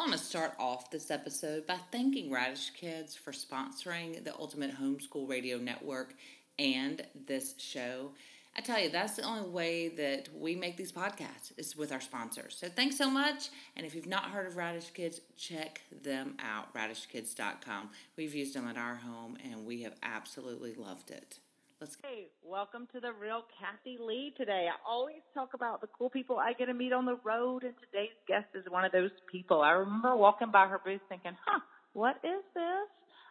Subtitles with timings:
[0.00, 4.74] I want to start off this episode by thanking Raddish Kids for sponsoring the Ultimate
[4.74, 6.14] Homeschool Radio Network
[6.58, 8.12] and this show.
[8.56, 12.00] I tell you, that's the only way that we make these podcasts is with our
[12.00, 12.56] sponsors.
[12.58, 13.50] So thanks so much.
[13.76, 17.90] And if you've not heard of Raddish Kids, check them out, raddishkids.com.
[18.16, 21.40] We've used them at our home and we have absolutely loved it.
[21.80, 24.68] Let's Hey, welcome to the real Kathy Lee today.
[24.68, 27.72] I always talk about the cool people I get to meet on the road and
[27.80, 29.62] today's guest is one of those people.
[29.62, 31.60] I remember walking by her booth thinking, huh,
[31.94, 32.88] what is this?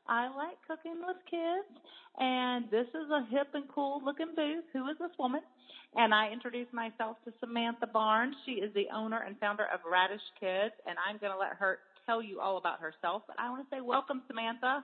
[0.08, 1.70] I like cooking with kids,
[2.18, 4.66] and this is a hip and cool looking booth.
[4.74, 5.42] Who is this woman?
[5.94, 8.36] And I introduced myself to Samantha Barnes.
[8.48, 11.78] She is the owner and founder of Raddish Kids, and I'm going to let her
[12.08, 13.22] tell you all about herself.
[13.28, 14.84] But I want to say welcome, Samantha.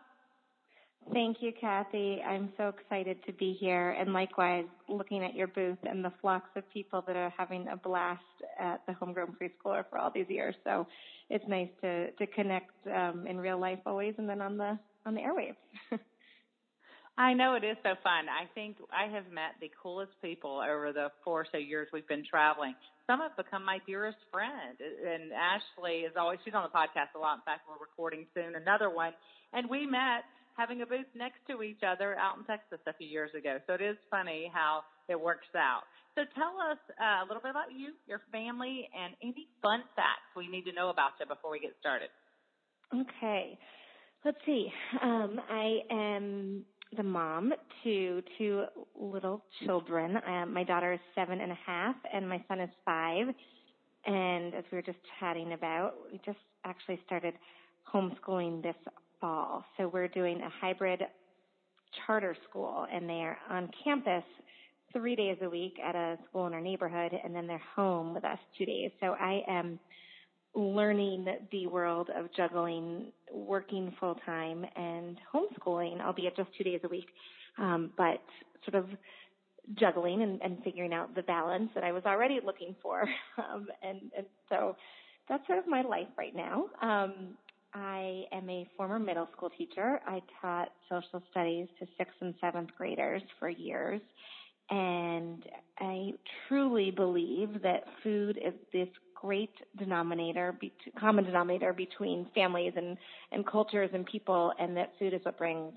[1.13, 2.19] Thank you, Kathy.
[2.27, 6.49] I'm so excited to be here, and likewise, looking at your booth and the flocks
[6.55, 8.21] of people that are having a blast
[8.59, 10.55] at the Homegrown Preschooler for all these years.
[10.63, 10.87] So
[11.29, 15.13] it's nice to to connect um, in real life always, and then on the on
[15.13, 15.55] the airwaves.
[17.17, 18.27] I know it is so fun.
[18.27, 22.07] I think I have met the coolest people over the four or so years we've
[22.07, 22.75] been traveling.
[23.07, 24.75] Some have become my dearest friend.
[24.81, 27.35] And Ashley is always, she's on the podcast a lot.
[27.35, 29.13] In fact, we're recording soon another one.
[29.53, 33.07] And we met having a booth next to each other out in Texas a few
[33.07, 33.59] years ago.
[33.67, 35.83] So it is funny how it works out.
[36.15, 40.31] So tell us uh, a little bit about you, your family, and any fun facts
[40.35, 42.09] we need to know about you before we get started.
[42.93, 43.57] Okay.
[44.23, 44.71] Let's see.
[45.03, 48.63] Um, I am the mom to two
[48.99, 50.17] little children.
[50.25, 53.27] Um, my daughter is seven and a half, and my son is five.
[54.05, 57.33] And as we were just chatting about, we just actually started
[57.93, 58.75] homeschooling this
[59.25, 59.65] fall.
[59.77, 61.01] So we're doing a hybrid
[62.05, 64.23] charter school, and they are on campus
[64.93, 68.23] three days a week at a school in our neighborhood, and then they're home with
[68.23, 68.91] us two days.
[68.99, 69.79] So I am
[70.53, 76.87] learning the world of juggling working full time and homeschooling, albeit just two days a
[76.87, 77.07] week,
[77.57, 78.21] um, but
[78.63, 78.89] sort of
[79.79, 83.05] juggling and, and, figuring out the balance that I was already looking for.
[83.37, 84.75] Um, and, and, so
[85.27, 86.65] that's sort of my life right now.
[86.81, 87.35] Um,
[87.75, 89.99] I am a former middle school teacher.
[90.07, 93.99] I taught social studies to sixth and seventh graders for years.
[94.69, 95.43] And
[95.79, 96.11] I
[96.47, 98.87] truly believe that food is this
[99.19, 100.57] great denominator,
[100.97, 102.97] common denominator between families and,
[103.33, 105.73] and cultures and people, and that food is what brings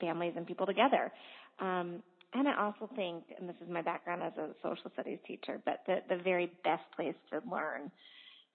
[0.00, 1.12] families and people together.
[1.60, 2.02] Um,
[2.34, 5.82] and I also think, and this is my background as a social studies teacher, but
[5.86, 7.90] the, the very best place to learn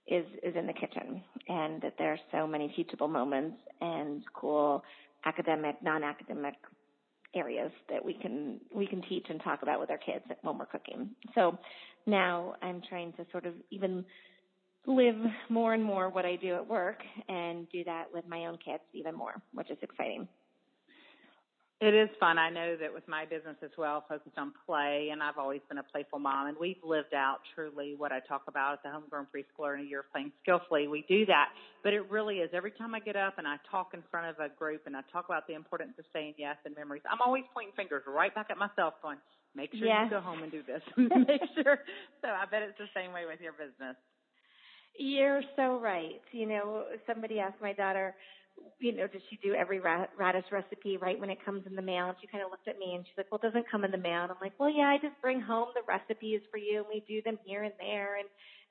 [0.07, 4.83] is, is in the kitchen and that there are so many teachable moments and cool
[5.25, 6.55] academic, non-academic
[7.35, 10.65] areas that we can we can teach and talk about with our kids when we're
[10.65, 11.09] cooking.
[11.33, 11.57] So
[12.05, 14.05] now I'm trying to sort of even
[14.87, 15.17] live
[15.49, 18.83] more and more what I do at work and do that with my own kids
[18.93, 20.27] even more, which is exciting.
[21.85, 22.39] It is fun.
[22.39, 25.77] I know that with my business as well, focused on play, and I've always been
[25.77, 29.27] a playful mom, and we've lived out truly what I talk about at the homegrown
[29.29, 30.87] preschooler in a year of playing skillfully.
[30.87, 31.49] We do that,
[31.83, 34.39] but it really is every time I get up and I talk in front of
[34.39, 37.43] a group and I talk about the importance of saying yes and memories, I'm always
[37.53, 39.19] pointing fingers right back at myself, going,
[39.53, 40.09] "Make sure yes.
[40.09, 40.81] you go home and do this.
[40.97, 41.77] Make sure."
[42.23, 43.93] So I bet it's the same way with your business.
[44.97, 46.19] You're so right.
[46.31, 48.15] You know, somebody asked my daughter,
[48.79, 52.07] you know, does she do every Raddish recipe right when it comes in the mail?
[52.07, 53.91] And she kind of looked at me and she's like, well, it doesn't come in
[53.91, 54.23] the mail.
[54.23, 57.03] And I'm like, well, yeah, I just bring home the recipes for you and we
[57.07, 58.17] do them here and there.
[58.17, 58.27] And,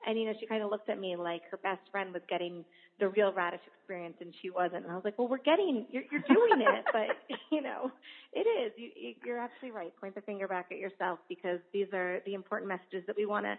[0.07, 2.63] and, you know, she kind of looked at me like her best friend was getting
[2.99, 4.83] the real Raddish experience and she wasn't.
[4.83, 7.17] And I was like, well, we're getting, you're, you're doing it, but
[7.51, 7.91] you know,
[8.31, 9.93] it is, you, you're absolutely right.
[9.99, 13.45] Point the finger back at yourself because these are the important messages that we want
[13.45, 13.57] to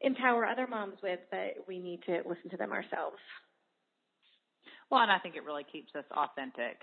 [0.00, 3.18] empower other moms with, but we need to listen to them ourselves.
[4.90, 6.80] Well, and I think it really keeps us authentic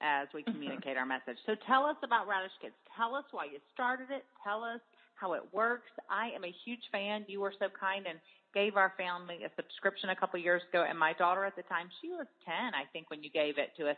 [0.00, 0.52] as we mm-hmm.
[0.52, 1.40] communicate our message.
[1.46, 2.74] So tell us about Raddish Kids.
[2.96, 4.24] Tell us why you started it.
[4.44, 4.80] Tell us
[5.14, 5.88] how it works.
[6.10, 7.24] I am a huge fan.
[7.28, 8.18] You were so kind and
[8.52, 10.84] gave our family a subscription a couple years ago.
[10.88, 13.72] And my daughter at the time, she was 10, I think, when you gave it
[13.78, 13.96] to us.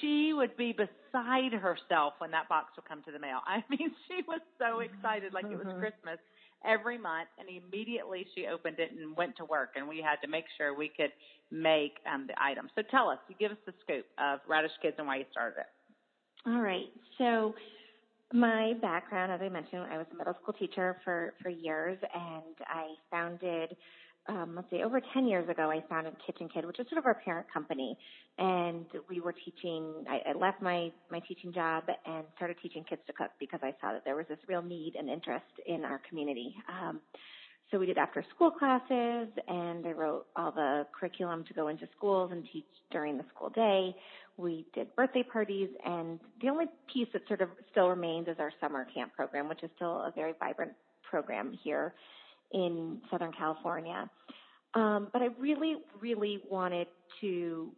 [0.00, 3.38] She would be beside herself when that box would come to the mail.
[3.46, 5.78] I mean, she was so excited like it was mm-hmm.
[5.78, 6.18] Christmas
[6.64, 10.28] every month and immediately she opened it and went to work and we had to
[10.28, 11.12] make sure we could
[11.50, 12.68] make um, the item.
[12.74, 15.60] So tell us, you give us the scoop of Raddish Kids and why you started
[15.60, 15.66] it.
[16.46, 16.88] All right.
[17.18, 17.54] So
[18.32, 22.56] my background, as I mentioned, I was a middle school teacher for, for years and
[22.66, 23.76] I founded
[24.28, 27.06] um, let's say over 10 years ago, I founded Kitchen Kid, which is sort of
[27.06, 27.96] our parent company.
[28.38, 33.02] And we were teaching, I, I left my, my teaching job and started teaching kids
[33.06, 36.00] to cook because I saw that there was this real need and interest in our
[36.08, 36.54] community.
[36.68, 37.00] Um,
[37.70, 41.88] So we did after school classes and I wrote all the curriculum to go into
[41.96, 43.94] schools and teach during the school day.
[44.36, 48.52] We did birthday parties and the only piece that sort of still remains is our
[48.60, 50.72] summer camp program, which is still a very vibrant
[51.02, 51.94] program here
[52.52, 54.08] in Southern California.
[54.74, 56.88] Um, but I really, really wanted
[57.20, 57.70] to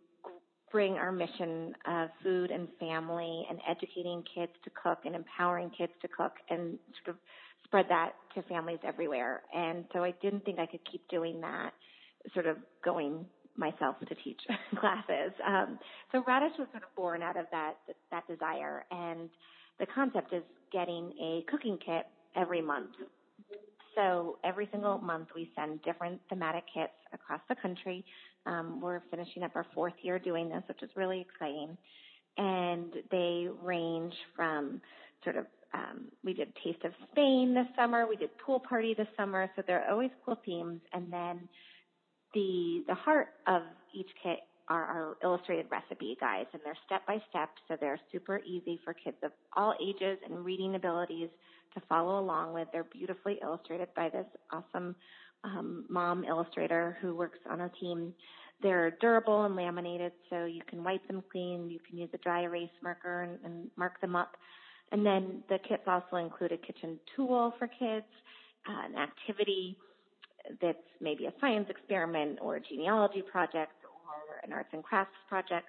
[0.72, 5.92] bring our mission of food and family and educating kids to cook and empowering kids
[6.02, 7.22] to cook and sort of
[7.64, 9.42] spread that to families everywhere.
[9.54, 11.70] And so I didn't think I could keep doing that,
[12.34, 13.26] sort of going
[13.56, 14.40] myself to teach
[14.80, 15.32] classes.
[15.46, 15.78] Um,
[16.12, 17.74] so Raddish was sort of born out of that
[18.10, 19.30] that desire, and
[19.78, 20.42] the concept is
[20.72, 22.90] getting a cooking kit every month.
[23.96, 28.04] So every single month we send different thematic kits across the country.
[28.44, 31.76] Um, we're finishing up our fourth year doing this, which is really exciting.
[32.36, 34.80] And they range from
[35.24, 38.06] sort of um, we did Taste of Spain this summer.
[38.06, 39.50] We did Pool Party this summer.
[39.56, 40.80] So they're always cool themes.
[40.92, 41.48] And then
[42.34, 43.62] the the heart of
[43.94, 48.40] each kit are our illustrated recipe guides, and they're step by step, so they're super
[48.44, 51.28] easy for kids of all ages and reading abilities
[51.74, 52.68] to follow along with.
[52.72, 54.96] They're beautifully illustrated by this awesome
[55.44, 58.12] um, mom illustrator who works on our team.
[58.62, 61.70] They're durable and laminated, so you can wipe them clean.
[61.70, 64.36] You can use a dry erase marker and, and mark them up.
[64.92, 68.06] And then the kits also include a kitchen tool for kids,
[68.68, 69.76] uh, an activity
[70.60, 73.72] that's maybe a science experiment or a genealogy project
[74.46, 75.68] an arts and crafts project.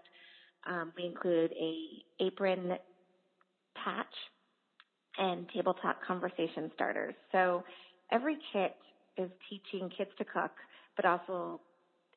[0.65, 2.73] Um, we include a apron
[3.83, 4.05] patch
[5.17, 7.15] and tabletop conversation starters.
[7.31, 7.63] So
[8.11, 8.75] every kit
[9.17, 10.51] is teaching kids to cook,
[10.95, 11.59] but also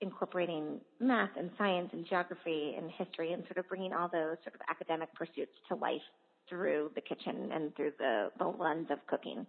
[0.00, 4.54] incorporating math and science and geography and history and sort of bringing all those sort
[4.54, 6.00] of academic pursuits to life
[6.48, 9.46] through the kitchen and through the, the lens of cooking.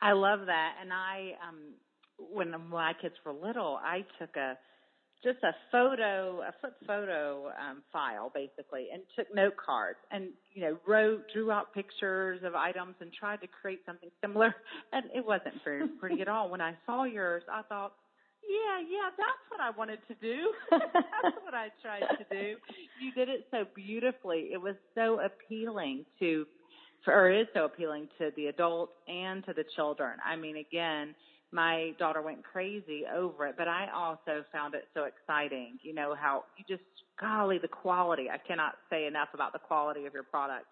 [0.00, 0.74] I love that.
[0.80, 1.74] And I, um,
[2.18, 4.56] when my kids were little, I took a,
[5.22, 10.62] just a photo, a flip photo um, file basically, and took note cards and you
[10.62, 14.54] know wrote, drew out pictures of items and tried to create something similar.
[14.92, 16.48] And it wasn't very pretty at all.
[16.48, 17.92] When I saw yours, I thought,
[18.48, 20.50] yeah, yeah, that's what I wanted to do.
[20.70, 22.56] that's what I tried to do.
[23.02, 24.50] You did it so beautifully.
[24.52, 26.46] It was so appealing to,
[27.06, 30.18] or it is so appealing to the adults and to the children.
[30.24, 31.14] I mean, again,
[31.52, 35.78] my daughter went crazy over it, but I also found it so exciting.
[35.82, 36.86] You know how you just,
[37.20, 38.28] golly, the quality.
[38.30, 40.66] I cannot say enough about the quality of your product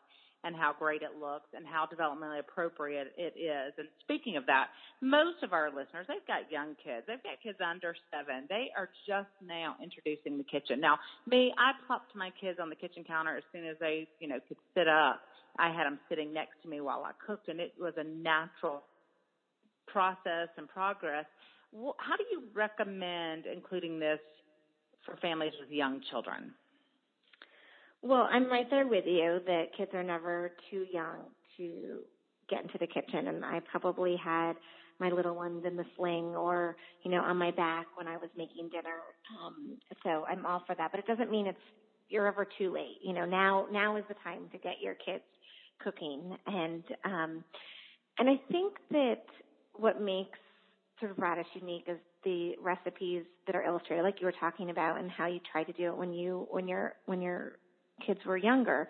[0.44, 3.72] and how great it looks and how developmentally appropriate it is.
[3.78, 4.68] And speaking of that,
[5.00, 7.04] most of our listeners, they've got young kids.
[7.08, 8.46] They've got kids under seven.
[8.48, 10.78] They are just now introducing the kitchen.
[10.78, 14.28] Now, me, I plopped my kids on the kitchen counter as soon as they, you
[14.28, 15.22] know, could sit up.
[15.58, 18.82] I had them sitting next to me while I cooked, and it was a natural
[19.96, 21.24] process and progress.
[21.72, 24.20] How do you recommend including this
[25.06, 26.52] for families with young children?
[28.02, 31.20] Well, I'm right there with you that kids are never too young
[31.56, 32.00] to
[32.50, 34.52] get into the kitchen and I probably had
[35.00, 38.28] my little ones in the sling or, you know, on my back when I was
[38.36, 39.00] making dinner.
[39.42, 40.90] Um so I'm all for that.
[40.90, 41.58] But it doesn't mean it's
[42.10, 42.98] you're ever too late.
[43.02, 45.24] You know, now now is the time to get your kids
[45.82, 47.44] cooking and um
[48.18, 49.24] and I think that
[49.80, 50.38] what makes
[51.00, 54.98] sort of Raddish unique is the recipes that are illustrated like you were talking about
[54.98, 57.52] and how you try to do it when you when you're when you're
[58.04, 58.88] kids were younger.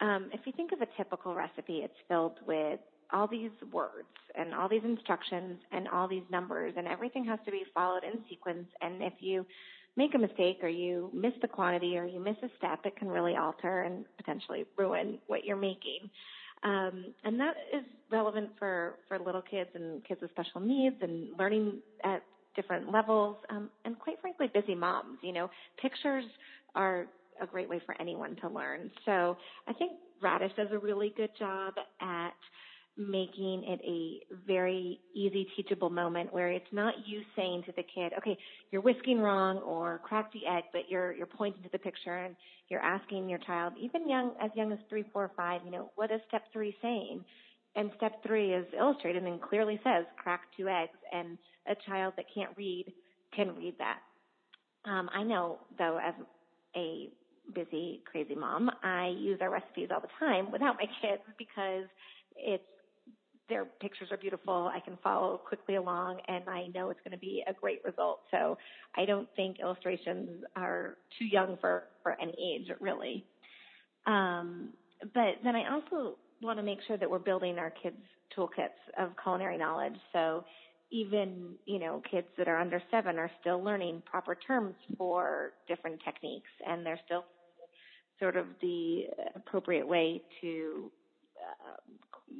[0.00, 2.80] Um, if you think of a typical recipe, it's filled with
[3.12, 7.50] all these words and all these instructions and all these numbers and everything has to
[7.50, 8.66] be followed in sequence.
[8.80, 9.44] And if you
[9.96, 13.08] make a mistake or you miss the quantity or you miss a step, it can
[13.08, 16.08] really alter and potentially ruin what you're making.
[16.62, 21.28] Um, and that is relevant for, for little kids and kids with special needs and
[21.38, 22.22] learning at
[22.56, 25.18] different levels, um, and quite frankly, busy moms.
[25.22, 25.50] You know,
[25.80, 26.24] pictures
[26.74, 27.06] are
[27.40, 28.90] a great way for anyone to learn.
[29.06, 29.36] So
[29.66, 32.34] I think Raddish does a really good job at
[33.00, 38.12] making it a very easy teachable moment where it's not you saying to the kid,
[38.18, 38.36] okay,
[38.70, 42.36] you're whisking wrong or crack the egg, but you're, you're pointing to the picture and
[42.68, 46.10] you're asking your child, even young, as young as three, four, five, you know, what
[46.10, 47.24] is step three saying?
[47.74, 51.38] And step three is illustrated and clearly says crack two eggs and
[51.68, 52.92] a child that can't read
[53.34, 53.98] can read that.
[54.84, 56.14] Um, I know though as
[56.76, 57.08] a
[57.54, 61.84] busy, crazy mom, I use our recipes all the time without my kids because
[62.36, 62.62] it's
[63.50, 64.70] their pictures are beautiful.
[64.74, 68.20] I can follow quickly along and I know it's going to be a great result.
[68.30, 68.56] So
[68.96, 73.26] I don't think illustrations are too young for, for any age really.
[74.06, 74.70] Um,
[75.14, 77.96] but then I also want to make sure that we're building our kids'
[78.36, 79.96] toolkits of culinary knowledge.
[80.12, 80.44] So
[80.90, 86.00] even, you know, kids that are under seven are still learning proper terms for different
[86.04, 87.24] techniques and they're still
[88.18, 89.04] sort of the
[89.34, 90.90] appropriate way to,
[91.40, 91.76] uh,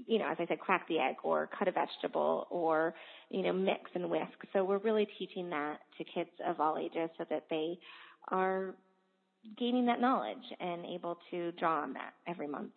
[0.07, 2.95] you know, as I said, crack the egg or cut a vegetable or,
[3.31, 4.33] you know, mix and whisk.
[4.53, 7.79] So we're really teaching that to kids of all ages so that they
[8.29, 8.75] are
[9.59, 12.73] gaining that knowledge and able to draw on that every month.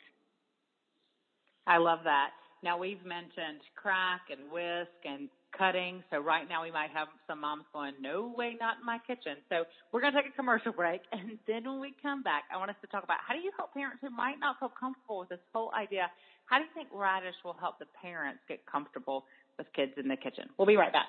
[1.67, 2.29] I love that.
[2.63, 6.03] Now we've mentioned crack and whisk and cutting.
[6.11, 9.37] So right now we might have some moms going, no way, not in my kitchen.
[9.49, 11.01] So we're going to take a commercial break.
[11.11, 13.51] And then when we come back, I want us to talk about how do you
[13.57, 16.09] help parents who might not feel comfortable with this whole idea?
[16.45, 19.25] How do you think Raddish will help the parents get comfortable
[19.57, 20.49] with kids in the kitchen?
[20.57, 21.07] We'll be right back.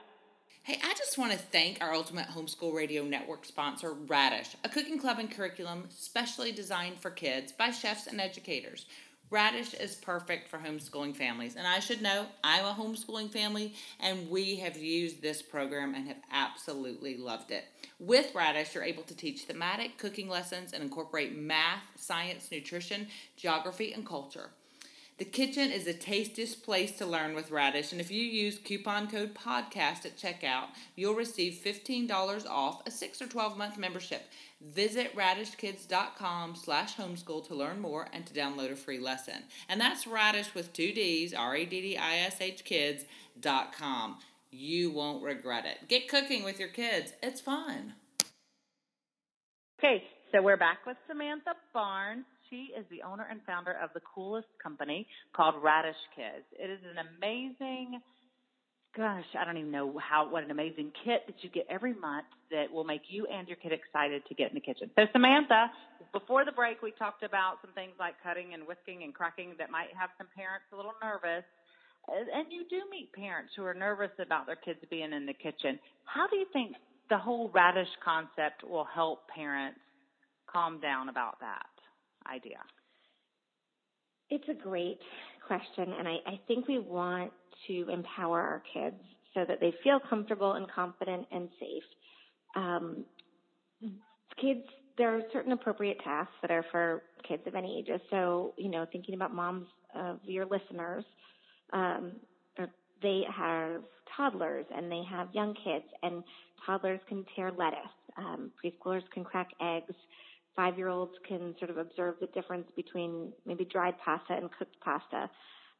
[0.62, 4.98] Hey, I just want to thank our Ultimate Homeschool Radio Network sponsor, Raddish, a cooking
[4.98, 8.86] club and curriculum specially designed for kids by chefs and educators.
[9.30, 11.56] Raddish is perfect for homeschooling families.
[11.56, 16.06] And I should know, I'm a homeschooling family, and we have used this program and
[16.06, 17.64] have absolutely loved it.
[17.98, 23.92] With Raddish, you're able to teach thematic cooking lessons and incorporate math, science, nutrition, geography,
[23.92, 24.50] and culture.
[25.16, 29.08] The kitchen is the tastiest place to learn with Raddish, and if you use coupon
[29.08, 34.22] code PODCAST at checkout, you'll receive $15 off a 6 or 12 month membership.
[34.60, 39.44] Visit raddishkids.com slash homeschool to learn more and to download a free lesson.
[39.68, 44.18] And that's Raddish with two D's, R-A-D-D-I-S-H kids.com.
[44.50, 45.88] You won't regret it.
[45.88, 47.12] Get cooking with your kids.
[47.22, 47.94] It's fun.
[49.78, 50.02] Okay,
[50.32, 52.24] so we're back with Samantha Barnes.
[52.54, 56.46] She is the owner and founder of the coolest company called Raddish Kids.
[56.54, 57.98] It is an amazing,
[58.96, 62.30] gosh, I don't even know how, what an amazing kit that you get every month
[62.52, 64.88] that will make you and your kid excited to get in the kitchen.
[64.94, 65.66] So Samantha,
[66.12, 69.70] before the break, we talked about some things like cutting and whisking and cracking that
[69.70, 71.42] might have some parents a little nervous.
[72.06, 75.80] And you do meet parents who are nervous about their kids being in the kitchen.
[76.04, 76.76] How do you think
[77.10, 79.80] the whole Raddish concept will help parents
[80.46, 81.66] calm down about that?
[82.32, 82.58] Idea?
[84.30, 84.98] It's a great
[85.46, 87.30] question, and I, I think we want
[87.66, 88.96] to empower our kids
[89.34, 91.82] so that they feel comfortable and confident and safe.
[92.56, 93.04] Um,
[94.40, 94.62] kids,
[94.96, 98.00] there are certain appropriate tasks that are for kids of any ages.
[98.10, 101.04] So, you know, thinking about moms of your listeners,
[101.72, 102.12] um,
[103.02, 103.82] they have
[104.16, 106.22] toddlers and they have young kids, and
[106.64, 107.78] toddlers can tear lettuce.
[108.16, 109.94] Um, preschoolers can crack eggs
[110.56, 114.78] five year olds can sort of observe the difference between maybe dried pasta and cooked
[114.80, 115.30] pasta.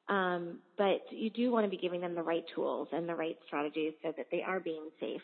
[0.08, 3.38] Um, but you do want to be giving them the right tools and the right
[3.46, 5.22] strategies so that they are being safe.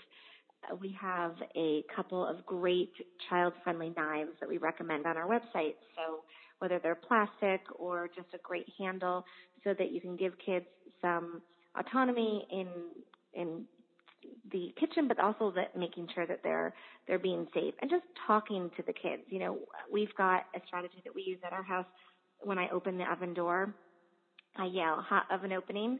[0.70, 2.92] Uh, we have a couple of great
[3.28, 5.74] child friendly knives that we recommend on our website.
[5.96, 6.22] So
[6.60, 9.24] whether they're plastic or just a great handle
[9.64, 10.66] so that you can give kids
[11.02, 11.42] some
[11.78, 12.68] autonomy in
[13.34, 13.64] in
[14.52, 16.74] the kitchen, but also that making sure that they're
[17.06, 19.22] they're being safe and just talking to the kids.
[19.28, 19.58] You know,
[19.92, 21.86] we've got a strategy that we use at our house.
[22.42, 23.74] When I open the oven door,
[24.56, 25.98] I yell "hot oven opening,"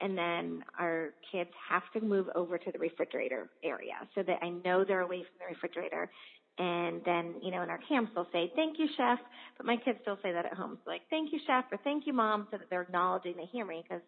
[0.00, 4.50] and then our kids have to move over to the refrigerator area so that I
[4.64, 6.10] know they're away from the refrigerator.
[6.58, 9.18] And then, you know, in our camps, they'll say, thank you, chef.
[9.56, 10.76] But my kids still say that at home.
[10.84, 13.64] So like, thank you, chef, or thank you, mom, so that they're acknowledging they hear
[13.64, 14.02] me because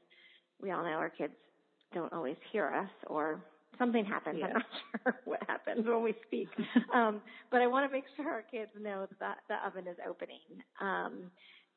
[0.61, 1.33] we all know our kids
[1.95, 3.41] don't always hear us or
[3.78, 4.38] something happens.
[4.40, 4.47] Yeah.
[4.47, 4.64] I'm not
[5.04, 6.49] sure what happens when we speak.
[6.95, 10.38] um, but I want to make sure our kids know that the oven is opening.
[10.81, 11.31] Um,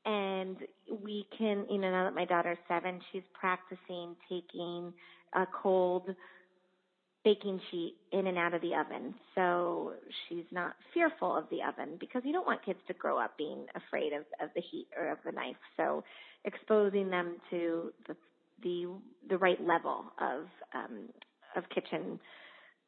[0.05, 0.57] and
[1.03, 4.93] we can, you know, now that my daughter's seven, she's practicing taking
[5.33, 6.09] a cold
[7.23, 9.13] baking sheet in and out of the oven.
[9.35, 9.93] So
[10.27, 13.65] she's not fearful of the oven because you don't want kids to grow up being
[13.75, 15.57] afraid of, of the heat or of the knife.
[15.75, 16.05] So
[16.45, 18.15] exposing them to the
[18.63, 18.87] the
[19.29, 21.09] the right level of um,
[21.57, 22.19] of kitchen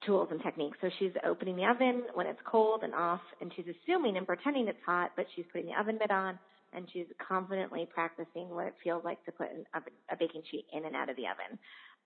[0.05, 0.77] tools and techniques.
[0.81, 4.67] So she's opening the oven when it's cold and off, and she's assuming and pretending
[4.67, 6.39] it's hot, but she's putting the oven mitt on,
[6.73, 10.65] and she's confidently practicing what it feels like to put an oven, a baking sheet
[10.71, 11.59] in and out of the oven.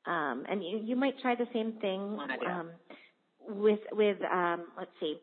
[0.06, 2.18] Um, and you, you might try the same thing
[2.50, 2.70] um,
[3.48, 5.18] with with um, let's see.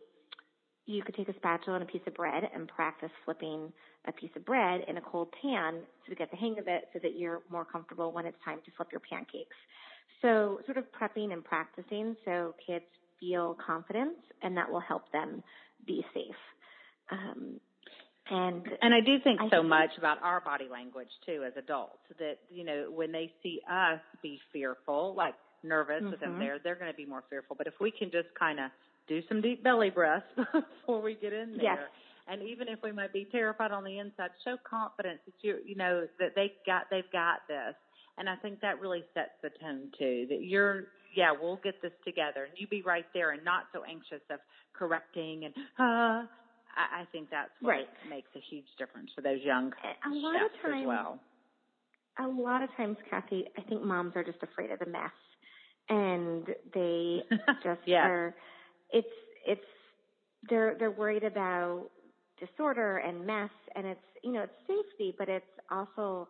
[0.87, 3.73] You could take a spatula and a piece of bread and practice flipping
[4.06, 6.99] a piece of bread in a cold pan to get the hang of it so
[7.02, 9.56] that you're more comfortable when it's time to flip your pancakes.
[10.23, 12.85] So sort of prepping and practicing so kids
[13.19, 15.43] feel confidence and that will help them
[15.87, 16.35] be safe.
[17.11, 17.61] Um,
[18.31, 21.52] and and I do think I so think much about our body language too as
[21.57, 26.11] adults that you know when they see us be fearful, like nervous mm-hmm.
[26.11, 27.57] with them there, they're going to be more fearful.
[27.57, 28.71] But if we can just kind of
[29.09, 31.79] do some deep belly breaths before we get in there, yes.
[32.29, 35.75] And even if we might be terrified on the inside, show confidence that you you
[35.75, 37.75] know that they got they've got this.
[38.20, 40.26] And I think that really sets the tone too.
[40.28, 40.84] That you're
[41.16, 44.38] yeah, we'll get this together, and you be right there and not so anxious of
[44.74, 46.26] correcting and uh.
[46.76, 47.88] I, I think that's what right.
[48.08, 49.72] makes a huge difference for those young
[50.06, 51.18] a lot chefs of times, as well.
[52.20, 55.10] A lot of times, Kathy, I think moms are just afraid of the mess,
[55.88, 57.22] and they
[57.64, 58.06] just yeah.
[58.06, 58.34] are.
[58.92, 59.08] It's
[59.46, 59.60] it's
[60.48, 61.86] they're they're worried about
[62.38, 66.28] disorder and mess, and it's you know it's safety, but it's also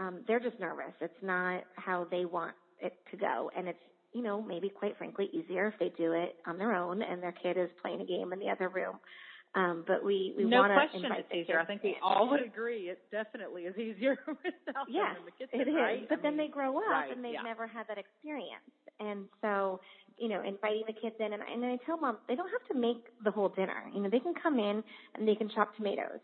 [0.00, 0.94] um, they're just nervous.
[1.00, 3.78] It's not how they want it to go, and it's
[4.14, 7.32] you know maybe quite frankly easier if they do it on their own and their
[7.32, 8.96] kid is playing a game in the other room.
[9.54, 11.60] Um, but we we no want to invite it's easier.
[11.60, 15.32] I think we all would agree it definitely is easier without Yes, them in the
[15.32, 15.74] kitchen, it is.
[15.76, 16.08] right?
[16.08, 17.42] But I then mean, they grow up right, and they've yeah.
[17.42, 18.70] never had that experience.
[19.00, 19.80] And so,
[20.18, 22.78] you know, inviting the kids in and, and I tell mom they don't have to
[22.78, 23.90] make the whole dinner.
[23.94, 24.84] You know, they can come in
[25.16, 26.20] and they can chop tomatoes.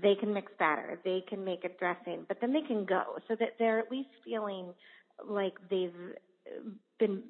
[0.00, 0.98] They can mix batter.
[1.04, 4.08] They can make a dressing, but then they can go so that they're at least
[4.24, 4.72] feeling
[5.28, 5.92] like they've
[6.46, 7.22] uh, been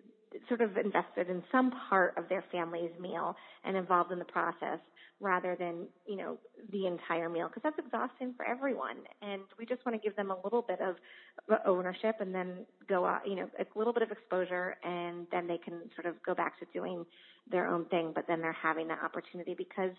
[0.48, 4.78] sort of invested in some part of their family's meal and involved in the process
[5.20, 6.36] rather than, you know,
[6.72, 8.96] the entire meal because that's exhausting for everyone.
[9.22, 10.96] And we just want to give them a little bit of
[11.50, 15.46] uh, ownership and then go out, you know, a little bit of exposure and then
[15.46, 17.06] they can sort of go back to doing
[17.50, 19.92] their own thing, but then they're having that opportunity because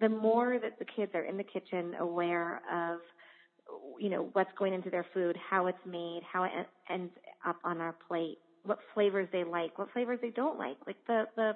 [0.00, 3.00] the more that the kids are in the kitchen aware of
[3.98, 6.50] you know what's going into their food, how it's made, how it
[6.90, 7.12] ends
[7.46, 10.76] up on our plate, what flavors they like, what flavors they don't like.
[10.86, 11.52] Like the the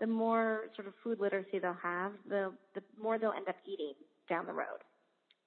[0.00, 3.94] the more sort of food literacy they'll have, the the more they'll end up eating
[4.28, 4.82] down the road,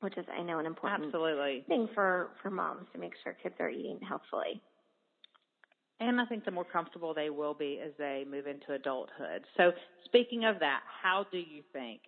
[0.01, 1.65] which is I know an important Absolutely.
[1.67, 4.62] thing for for moms to make sure kids are eating healthfully.
[6.00, 9.44] And I think the more comfortable they will be as they move into adulthood.
[9.57, 9.72] So,
[10.05, 12.01] speaking of that, how do you think,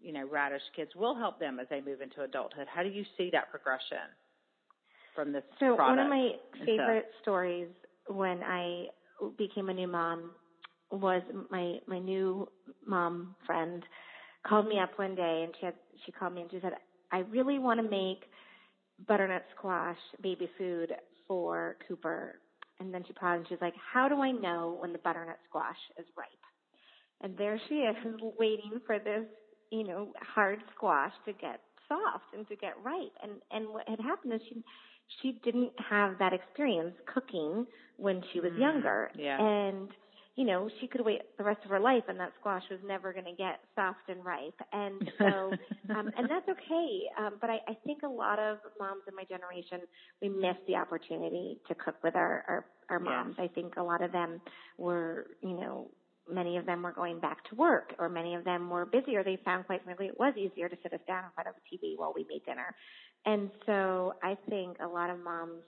[0.00, 2.66] you know, Raddish Kids will help them as they move into adulthood?
[2.72, 3.98] How do you see that progression
[5.14, 6.32] from this So, one of my
[6.64, 7.68] favorite stories
[8.08, 8.86] when I
[9.38, 10.30] became a new mom
[10.90, 12.48] was my my new
[12.86, 13.82] mom friend
[14.46, 16.72] called me up one day and she had she called me and she said
[17.10, 18.24] I really want to make
[19.08, 20.92] butternut squash baby food
[21.26, 22.40] for Cooper.
[22.78, 25.78] And then she paused and she's like how do I know when the butternut squash
[25.98, 26.28] is ripe?
[27.22, 27.96] And there she is
[28.38, 29.24] waiting for this
[29.70, 34.00] you know hard squash to get soft and to get ripe and and what had
[34.00, 34.62] happened is she
[35.22, 39.10] she didn't have that experience cooking when she was Mm, younger.
[39.14, 39.38] yeah.
[39.38, 39.88] And,
[40.36, 43.12] you know, she could wait the rest of her life and that squash was never
[43.12, 44.58] going to get soft and ripe.
[44.72, 45.56] And so,
[45.94, 47.02] um, and that's okay.
[47.18, 49.80] Um, but I, I think a lot of moms in my generation,
[50.20, 53.36] we missed the opportunity to cook with our, our, our moms.
[53.38, 54.40] I think a lot of them
[54.78, 55.90] were, you know,
[56.32, 59.24] many of them were going back to work or many of them were busy or
[59.24, 61.76] they found quite frankly it was easier to sit us down in front of the
[61.76, 62.74] TV while we made dinner.
[63.24, 65.62] And so I think a lot of moms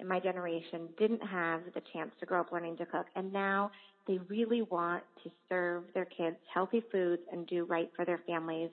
[0.00, 3.70] in my generation didn't have the chance to grow up learning to cook and now
[4.06, 8.70] they really want to serve their kids healthy foods and do right for their families.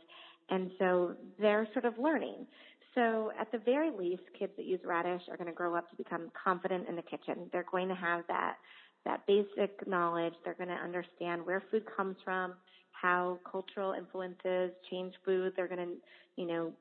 [0.50, 2.46] And so they're sort of learning.
[2.96, 5.96] So at the very least, kids that use Raddish are going to grow up to
[5.96, 7.50] become confident in the kitchen.
[7.54, 8.56] They're going to have that
[9.06, 10.34] that basic knowledge.
[10.44, 12.54] They're going to understand where food comes from,
[12.92, 15.54] how cultural influences change food.
[15.56, 15.94] They're going to,
[16.36, 16.72] you know,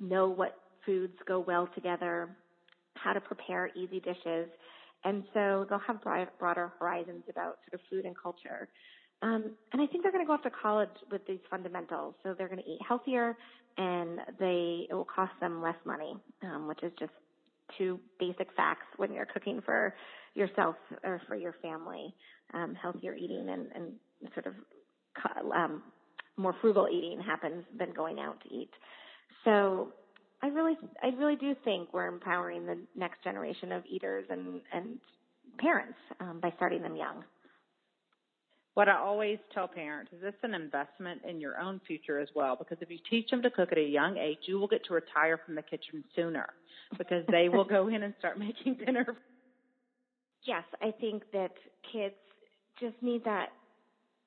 [0.00, 2.30] know what foods go well together,
[2.94, 4.48] how to prepare easy dishes.
[5.04, 8.68] And so they'll have broader horizons about sort of food and culture.
[9.22, 12.14] Um, and I think they're going to go off to college with these fundamentals.
[12.22, 13.36] So they're going to eat healthier
[13.76, 17.12] and they, it will cost them less money, um, which is just
[17.76, 19.94] two basic facts when you're cooking for
[20.34, 22.14] yourself or for your family.
[22.54, 23.92] Um, healthier eating and, and
[24.32, 24.54] sort of
[25.54, 25.82] um,
[26.36, 28.70] more frugal eating happens than going out to eat.
[29.44, 29.92] So
[30.42, 34.98] I really, I really do think we're empowering the next generation of eaters and and
[35.58, 37.24] parents um, by starting them young.
[38.78, 42.54] What I always tell parents is it's an investment in your own future as well
[42.54, 44.94] because if you teach them to cook at a young age, you will get to
[44.94, 46.50] retire from the kitchen sooner
[46.96, 49.16] because they will go in and start making dinner.
[50.44, 51.50] Yes, I think that
[51.92, 52.14] kids
[52.78, 53.48] just need that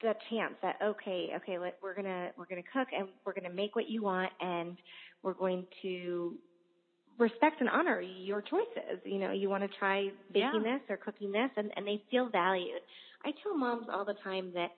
[0.03, 3.77] that chance that okay, okay, let, we're gonna we're gonna cook and we're gonna make
[3.77, 4.75] what you want and
[5.23, 6.35] we're going to
[7.21, 8.99] respect and honor your choices.
[9.05, 10.77] You know, you want to try baking Yeah.
[10.77, 12.81] this or cooking this, and and they feel valued.
[13.23, 14.71] I tell moms all the time that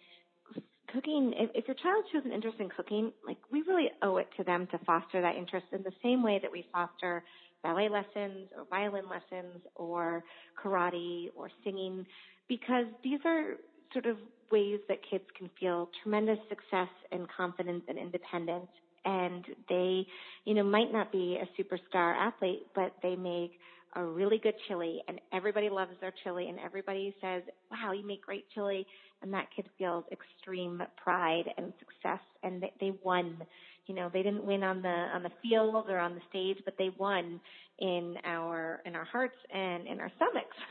[0.93, 4.27] cooking if, if your child shows an interest in cooking like we really owe it
[4.37, 7.23] to them to foster that interest in the same way that we foster
[7.63, 10.23] ballet lessons or violin lessons or
[10.61, 12.05] karate or singing
[12.49, 13.55] because these are
[13.93, 14.17] sort of
[14.51, 18.69] ways that kids can feel tremendous success and confidence and independence
[19.05, 20.05] and they,
[20.45, 23.51] you know, might not be a superstar athlete, but they make
[23.95, 28.21] a really good chili and everybody loves their chili and everybody says, wow, you make
[28.25, 28.85] great chili.
[29.21, 33.37] And that kid feels extreme pride and success and they, they won.
[33.85, 36.75] You know, they didn't win on the, on the field or on the stage, but
[36.77, 37.39] they won
[37.79, 40.57] in our, in our hearts and in our stomachs.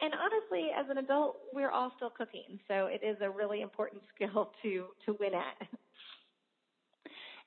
[0.00, 2.58] and honestly, as an adult, we're all still cooking.
[2.68, 5.68] So it is a really important skill to, to win at.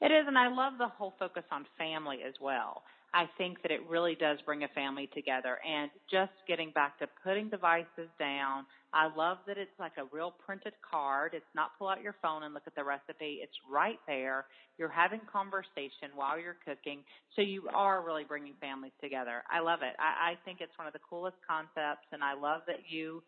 [0.06, 2.84] It is, and I love the whole focus on family as well.
[3.15, 5.58] I think that it really does bring a family together.
[5.65, 10.36] And just getting back to putting devices down, I love that it's like a real
[10.46, 11.32] printed card.
[11.34, 13.39] It's not pull out your phone and look at the recipe.
[13.41, 14.46] It's right there.
[14.78, 17.00] You're having conversation while you're cooking.
[17.36, 19.41] So you are really bringing families together.
[19.50, 19.96] I love it.
[19.98, 22.06] I, I think it's one of the coolest concepts.
[22.12, 23.24] And I love that you,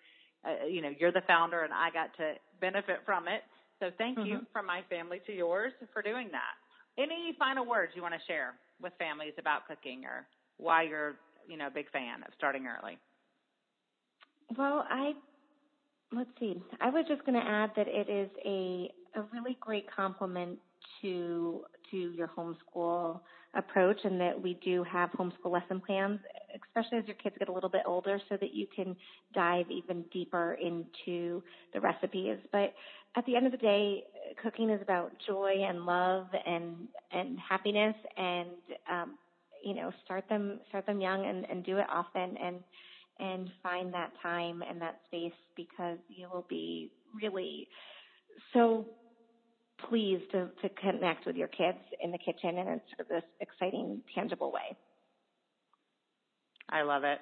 [0.45, 3.41] uh, you know, you're the founder and I got to benefit from it.
[3.79, 4.27] So thank mm-hmm.
[4.27, 6.66] you from my family to yours for doing that.
[6.97, 11.15] Any final words you want to share with families about cooking or why you're,
[11.47, 12.97] you know, a big fan of starting early?
[14.57, 15.13] Well, I
[16.11, 16.61] let's see.
[16.81, 20.59] I was just going to add that it is a a really great complement
[21.01, 23.19] to to your homeschool
[23.55, 26.19] approach and that we do have homeschool lesson plans,
[26.55, 28.95] especially as your kids get a little bit older so that you can
[29.33, 31.41] dive even deeper into
[31.73, 32.37] the recipes.
[32.51, 32.73] But
[33.15, 34.03] at the end of the day,
[34.43, 38.49] cooking is about joy and love and and happiness and
[38.91, 39.17] um
[39.63, 42.59] you know, start them start them young and, and do it often and
[43.19, 47.67] and find that time and that space because you will be really
[48.53, 48.85] so
[49.89, 54.01] pleased to, to connect with your kids in the kitchen in sort of this exciting,
[54.13, 54.75] tangible way.
[56.69, 57.19] I love it.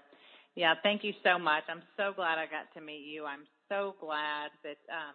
[0.55, 1.63] Yeah, thank you so much.
[1.69, 3.25] I'm so glad I got to meet you.
[3.25, 5.13] I'm so glad that um,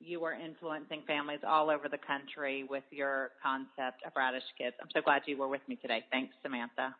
[0.00, 4.74] you are influencing families all over the country with your concept of Raddish Kids.
[4.80, 6.02] I'm so glad you were with me today.
[6.10, 6.94] Thanks, Samantha.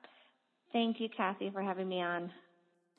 [0.72, 2.30] Thank you, Kathy, for having me on.